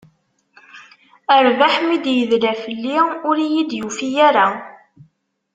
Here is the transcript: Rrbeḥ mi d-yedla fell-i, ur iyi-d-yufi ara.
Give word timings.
Rrbeḥ 1.45 1.73
mi 1.87 1.97
d-yedla 2.03 2.53
fell-i, 2.63 2.97
ur 3.29 3.35
iyi-d-yufi 3.45 4.09
ara. 4.27 4.47